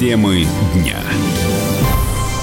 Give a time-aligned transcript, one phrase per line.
[0.00, 0.96] Темы дня.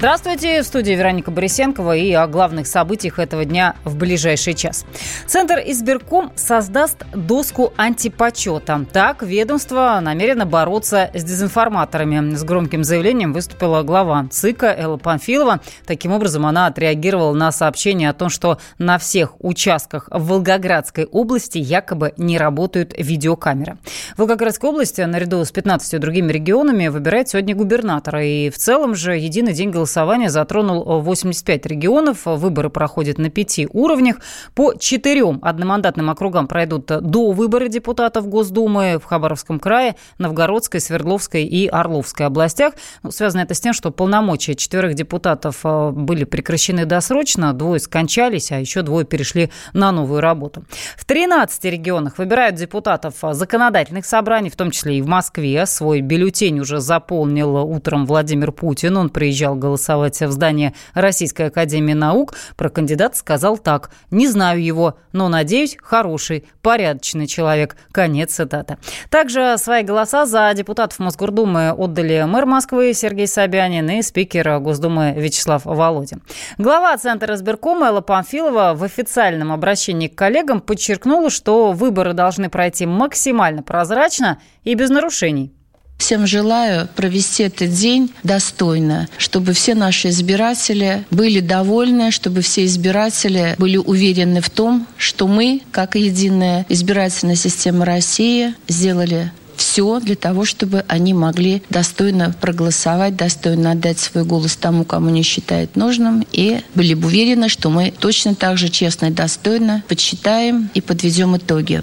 [0.00, 4.86] Здравствуйте, в студии Вероника Борисенкова и о главных событиях этого дня в ближайший час.
[5.26, 8.86] Центр избирком создаст доску антипочета.
[8.90, 12.34] Так, ведомство намерено бороться с дезинформаторами.
[12.34, 15.60] С громким заявлением выступила глава ЦИКа Элла Панфилова.
[15.84, 21.58] Таким образом, она отреагировала на сообщение о том, что на всех участках в Волгоградской области
[21.58, 23.76] якобы не работают видеокамеры.
[24.16, 28.24] Волгоградская область наряду с 15 другими регионами выбирает сегодня губернатора.
[28.24, 32.20] И в целом же единый день голосования голосования затронул 85 регионов.
[32.24, 34.16] Выборы проходят на пяти уровнях.
[34.54, 41.66] По четырем одномандатным округам пройдут до выбора депутатов Госдумы в Хабаровском крае, Новгородской, Свердловской и
[41.66, 42.74] Орловской областях.
[43.02, 48.52] Ну, связано это с тем, что полномочия четверых депутатов э, были прекращены досрочно, двое скончались,
[48.52, 50.64] а еще двое перешли на новую работу.
[50.96, 55.66] В 13 регионах выбирают депутатов законодательных собраний, в том числе и в Москве.
[55.66, 58.96] Свой бюллетень уже заполнил утром Владимир Путин.
[58.96, 63.90] Он приезжал голосовать голосовать в здание Российской Академии Наук, про кандидата сказал так.
[64.10, 67.76] «Не знаю его, но, надеюсь, хороший, порядочный человек».
[67.92, 68.76] Конец цитаты.
[69.08, 75.64] Также свои голоса за депутатов Мосгордумы отдали мэр Москвы Сергей Собянин и спикер Госдумы Вячеслав
[75.64, 76.22] Володин.
[76.58, 82.86] Глава Центра избиркома Элла Памфилова в официальном обращении к коллегам подчеркнула, что выборы должны пройти
[82.86, 85.52] максимально прозрачно и без нарушений.
[86.00, 93.54] Всем желаю провести этот день достойно, чтобы все наши избиратели были довольны, чтобы все избиратели
[93.58, 100.46] были уверены в том, что мы, как единая избирательная система России, сделали все для того,
[100.46, 106.62] чтобы они могли достойно проголосовать, достойно отдать свой голос тому, кому они считают нужным, и
[106.74, 111.82] были бы уверены, что мы точно так же честно и достойно подсчитаем и подведем итоги.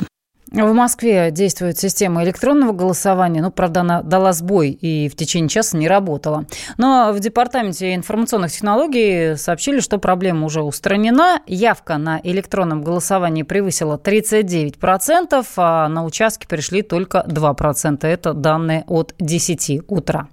[0.52, 3.42] В Москве действует система электронного голосования.
[3.42, 6.46] Ну, правда, она дала сбой и в течение часа не работала.
[6.78, 11.42] Но в Департаменте информационных технологий сообщили, что проблема уже устранена.
[11.48, 18.08] Явка на электронном голосовании превысила 39%, а на участке пришли только 2%.
[18.08, 20.30] Это данные от 10 утра.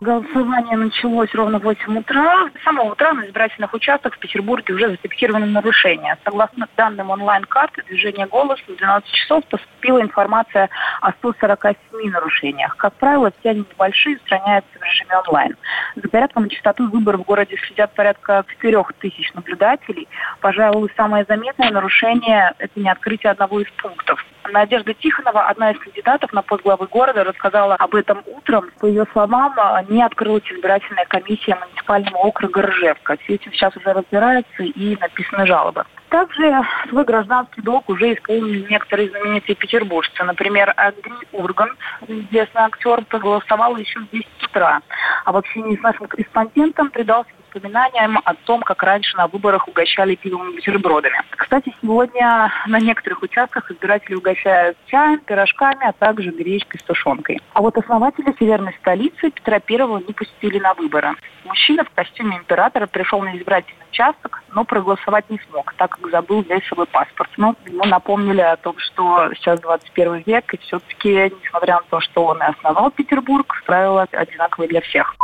[0.04, 2.50] Голосование началось ровно в 8 утра.
[2.60, 6.18] С самого утра на избирательных участках в Петербурге уже зафиксированы нарушения.
[6.24, 10.68] Согласно данным онлайн-карты движения «Голос» в 12 часов поступила информация
[11.00, 12.76] о 147 нарушениях.
[12.76, 15.56] Как правило, все они небольшие, устраняются в режиме онлайн.
[15.96, 20.08] За порядком и частотой выборов в городе следят порядка 4 тысяч наблюдателей.
[20.40, 24.24] Пожалуй, самое заметное нарушение– это не открытие одного из пунктов.
[24.50, 28.70] Надежда Тихонова, одна из кандидатов на пост главы города, рассказала об этом утром.
[28.80, 29.54] По ее словам,
[29.88, 33.16] не открылась избирательная комиссия муниципального округа Ржевка.
[33.22, 35.84] Все этим сейчас уже разбираются и написаны жалобы.
[36.14, 40.22] Также свой гражданский долг уже исполнили некоторые знаменитые петербуржцы.
[40.22, 41.70] Например, Андрей Урган,
[42.06, 44.80] известный актер, проголосовал еще в 10 утра.
[45.24, 50.14] А в общении с нашим корреспондентом предался воспоминаниям о том, как раньше на выборах угощали
[50.14, 51.22] пивом бутербродами.
[51.30, 57.40] Кстати, сегодня на некоторых участках избиратели угощают чаем, пирожками, а также гречкой с тушенкой.
[57.52, 61.12] А вот основатели северной столицы Петра Первого не пустили на выборы.
[61.44, 66.42] Мужчина в костюме императора пришел на избирательный участок, но проголосовать не смог, так как забыл
[66.42, 67.30] взять свой паспорт.
[67.36, 72.24] Но ему напомнили о том, что сейчас 21 век, и все-таки, несмотря на то, что
[72.24, 75.14] он и основал Петербург, правила одинаковые для всех.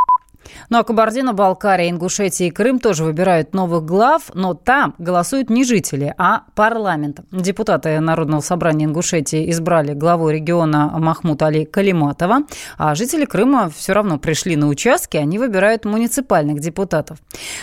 [0.69, 6.15] Ну а Кабардино-Балкария, Ингушетия и Крым тоже выбирают новых глав, но там голосуют не жители,
[6.19, 7.21] а парламент.
[7.31, 12.41] Депутаты Народного собрания Ингушетии избрали главу региона Махмуд Али Калиматова,
[12.79, 17.19] а жители Крыма все равно пришли на участки, они выбирают муниципальных депутатов.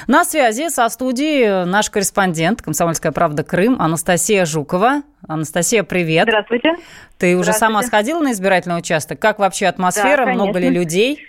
[0.07, 3.43] На связи со студией наш корреспондент «Комсомольская правда.
[3.43, 5.03] Крым» Анастасия Жукова.
[5.27, 6.27] Анастасия, привет.
[6.27, 6.69] Здравствуйте.
[7.17, 9.19] Ты уже сама сходила на избирательный участок?
[9.19, 10.25] Как вообще атмосфера?
[10.25, 11.19] Да, Много ли людей?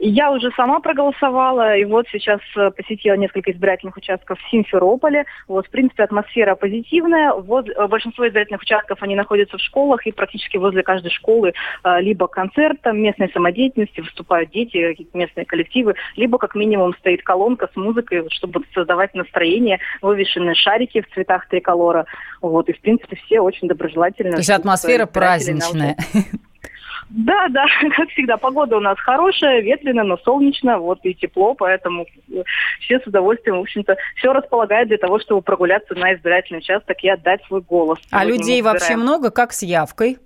[0.00, 5.24] Я уже сама проголосовала, и вот сейчас э, посетила несколько избирательных участков в Симферополе.
[5.48, 7.32] Вот, в принципе, атмосфера позитивная.
[7.32, 11.52] Вот, э, большинство избирательных участков, они находятся в школах, и практически возле каждой школы
[11.82, 17.22] э, либо концерт, там, местной самодеятельности, выступают дети, какие-то местные коллективы, либо как минимум стоит
[17.22, 22.06] колонка с музыкой, чтобы создавать настроение, вывешенные шарики в цветах триколора.
[22.40, 24.32] Вот, и, в принципе, все очень доброжелательно.
[24.32, 25.96] То есть атмосфера праздничная.
[27.10, 27.64] Да, да,
[27.96, 32.06] как всегда, погода у нас хорошая, ветрено, но солнечно, вот и тепло, поэтому
[32.80, 37.08] все с удовольствием, в общем-то, все располагает для того, чтобы прогуляться на избирательный участок и
[37.08, 37.98] отдать свой голос.
[38.10, 40.18] А людей вообще много, как с явкой?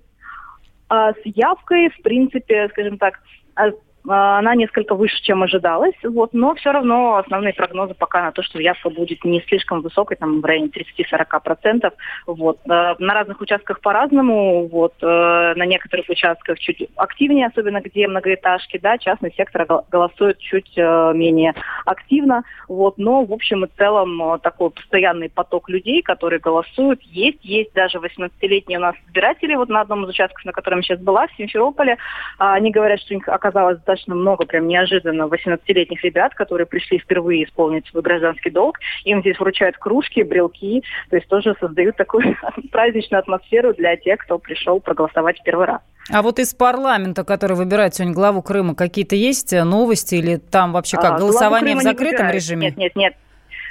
[0.89, 3.19] А, с явкой, в принципе, скажем так,
[3.55, 3.71] а,
[4.07, 8.59] она несколько выше, чем ожидалось, вот, но все равно основные прогнозы пока на то, что
[8.59, 11.91] явка будет не слишком высокой, там в районе 30-40%.
[12.27, 12.59] Вот.
[12.65, 18.77] Э, на разных участках по-разному, вот, э, на некоторых участках чуть активнее, особенно где многоэтажки,
[18.77, 21.53] да, частный сектор голосует чуть э, менее
[21.85, 27.73] активно, вот, но в общем и целом такой постоянный поток людей, которые голосуют, есть, есть
[27.73, 31.35] даже 18-летние у нас избиратели, вот на одном из участков, на котором сейчас была, в
[31.35, 31.97] Симферополе,
[32.39, 36.99] а, они говорят, что у них оказалось достаточно много прям неожиданно 18-летних ребят, которые пришли
[36.99, 38.79] впервые исполнить свой гражданский долг.
[39.05, 42.35] Им здесь вручают кружки, брелки, то есть тоже создают такую
[42.71, 45.81] праздничную атмосферу для тех, кто пришел проголосовать в первый раз.
[46.11, 50.97] А вот из парламента, который выбирает сегодня главу Крыма, какие-то есть новости или там вообще
[50.97, 52.67] как, а, голосование в закрытом режиме?
[52.67, 53.13] Нет, нет, нет,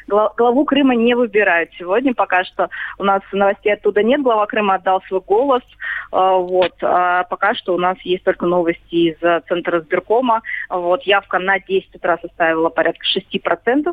[0.07, 2.15] главу Крыма не выбирают сегодня.
[2.15, 2.69] Пока что
[2.99, 4.23] у нас новостей оттуда нет.
[4.23, 5.63] Глава Крыма отдал свой голос.
[6.11, 6.73] А, вот.
[6.83, 10.43] А пока что у нас есть только новости из Центра сберкома.
[10.69, 11.03] Вот.
[11.03, 13.93] Явка на 10 утра составила порядка 6%.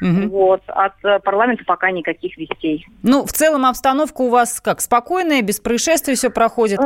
[0.00, 0.28] Угу.
[0.28, 0.62] Вот.
[0.68, 2.86] От парламента пока никаких вестей.
[3.02, 4.80] Ну, в целом обстановка у вас как?
[4.80, 6.78] Спокойная, без происшествий все проходит?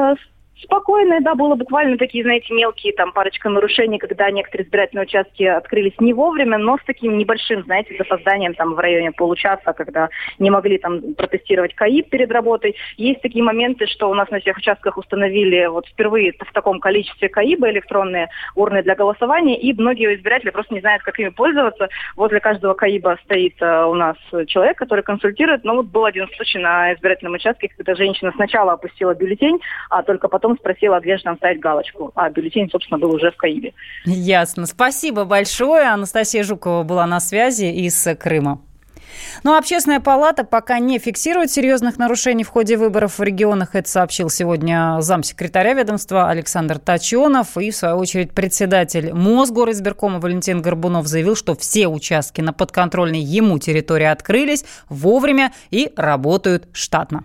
[0.63, 5.43] Э, Спокойно, да, было буквально такие, знаете, мелкие там парочка нарушений, когда некоторые избирательные участки
[5.45, 10.51] открылись не вовремя, но с таким небольшим, знаете, запозданием там в районе получаса, когда не
[10.51, 12.77] могли там протестировать КАИП перед работой.
[12.97, 17.29] Есть такие моменты, что у нас на всех участках установили вот впервые в таком количестве
[17.29, 21.89] КАИБа электронные урны для голосования, и многие избиратели просто не знают, как ими пользоваться.
[22.17, 24.17] Возле каждого КАИБа стоит uh, у нас
[24.47, 25.65] человек, который консультирует.
[25.65, 29.61] Но вот был один случай на избирательном участке, когда женщина сначала опустила бюллетень,
[29.91, 32.13] а только потом потом спросила, где же там ставить галочку.
[32.15, 33.73] А бюллетень, собственно, был уже в Каибе.
[34.05, 34.67] Ясно.
[34.67, 35.87] Спасибо большое.
[35.89, 38.61] Анастасия Жукова была на связи из Крыма.
[39.45, 43.75] Но общественная палата пока не фиксирует серьезных нарушений в ходе выборов в регионах.
[43.75, 47.57] Это сообщил сегодня замсекретаря ведомства Александр Таченов.
[47.59, 53.59] И, в свою очередь, председатель Мосгоризбиркома Валентин Горбунов заявил, что все участки на подконтрольной ему
[53.59, 57.25] территории открылись вовремя и работают штатно.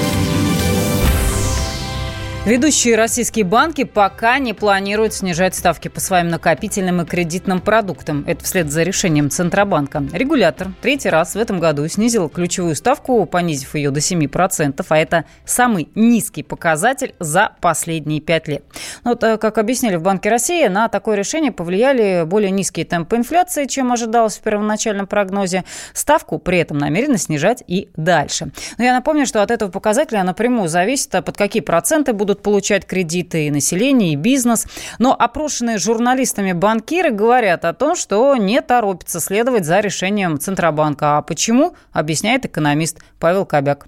[2.43, 8.23] Ведущие российские банки пока не планируют снижать ставки по своим накопительным и кредитным продуктам.
[8.25, 10.03] Это вслед за решением Центробанка.
[10.11, 15.25] Регулятор третий раз в этом году снизил ключевую ставку, понизив ее до 7%, а это
[15.45, 18.63] самый низкий показатель за последние пять лет.
[19.03, 23.17] Но вот, э, как объяснили в Банке России, на такое решение повлияли более низкие темпы
[23.17, 25.63] инфляции, чем ожидалось в первоначальном прогнозе.
[25.93, 28.51] Ставку при этом намерены снижать и дальше.
[28.79, 32.87] Но я напомню, что от этого показателя напрямую зависит, под какие проценты будут будут получать
[32.87, 34.67] кредиты и население, и бизнес.
[34.99, 41.17] Но опрошенные журналистами банкиры говорят о том, что не торопятся следовать за решением Центробанка.
[41.17, 43.87] А почему, объясняет экономист Павел Кобяк.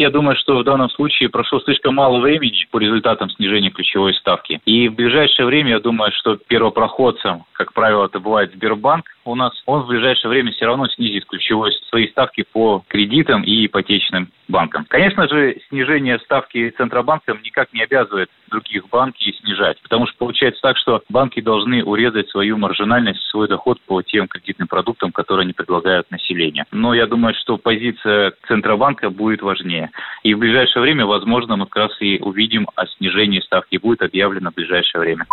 [0.00, 4.60] Я думаю, что в данном случае прошло слишком мало времени по результатам снижения ключевой ставки.
[4.64, 9.52] И в ближайшее время, я думаю, что первопроходцем, как правило, это бывает Сбербанк, у нас
[9.66, 14.84] он в ближайшее время все равно снизит ключевой свои ставки по кредитам и ипотечным банкам.
[14.88, 20.76] Конечно же, снижение ставки Центробанком никак не обязывает других банки снижать, потому что получается так,
[20.76, 26.10] что банки должны урезать свою маржинальность, свой доход по тем кредитным продуктам, которые они предлагают
[26.10, 26.64] населению.
[26.70, 29.90] Но я думаю, что позиция Центробанка будет важнее.
[30.22, 34.50] И в ближайшее время, возможно, мы как раз и увидим о снижении ставки, будет объявлено
[34.50, 35.26] в ближайшее время.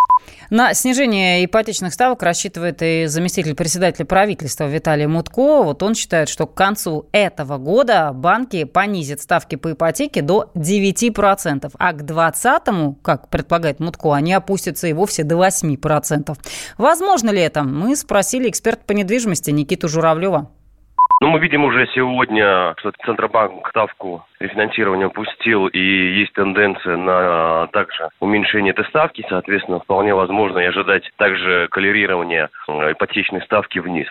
[0.50, 5.64] На снижение ипотечных ставок рассчитывает и заместитель председателя правительства Виталий Мутко.
[5.64, 10.52] Вот он считает, что к концу этого года банки понизят понизит ставки по ипотеке до
[10.56, 16.36] 9%, а к 2020, как предполагает Мутко, они опустятся и вовсе до 8%.
[16.78, 17.64] Возможно ли это?
[17.64, 20.50] Мы спросили эксперта по недвижимости Никиту Журавлева.
[21.22, 25.80] Ну, мы видим уже сегодня, что Центробанк ставку рефинансирования опустил, и
[26.20, 29.26] есть тенденция на также уменьшение этой ставки.
[29.30, 34.08] Соответственно, вполне возможно и ожидать также колерирования э, ипотечной ставки вниз.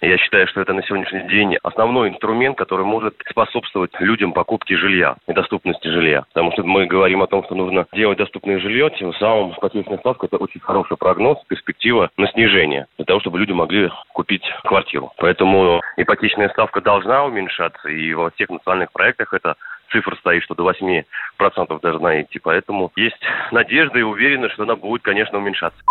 [0.00, 5.16] Я считаю, что это на сегодняшний день основной инструмент, который может способствовать людям покупке жилья
[5.28, 6.24] и доступности жилья.
[6.32, 10.26] Потому что мы говорим о том, что нужно делать доступное жилье, тем самым ипотечная ставка–
[10.30, 15.12] это очень хороший прогноз, перспектива на снижение, для того, чтобы люди могли купить квартиру.
[15.18, 19.56] Поэтому ипотечная ставка должна уменьшаться, и во всех национальных проектах это
[19.90, 22.38] цифра стоит, что до 8% должна идти.
[22.38, 23.20] Поэтому есть
[23.50, 25.82] надежда и уверенность, что она будет, конечно, уменьшаться.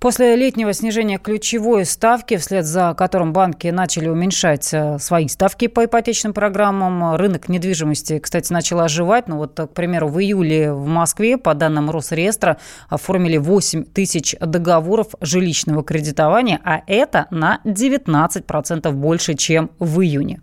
[0.00, 5.84] После летнего снижения ключевой ставки, вслед за которым банки начали уменьшать э, свои ставки по
[5.84, 9.28] ипотечным программам, рынок недвижимости, кстати, начал оживать.
[9.28, 12.56] Ну вот, к примеру, в июле в Москве, по данным Росреестра,
[12.88, 20.40] оформили 8 тысяч договоров жилищного кредитования, а это на 19% больше, чем в июне.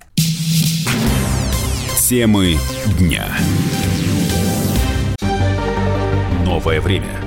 [2.08, 2.56] Темы
[3.00, 3.26] дня.
[6.46, 7.27] Новое время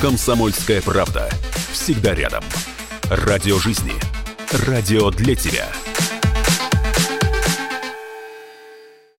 [0.00, 1.28] «Комсомольская правда».
[1.72, 2.42] Всегда рядом.
[3.10, 3.92] Радио жизни.
[4.66, 5.68] Радио для тебя.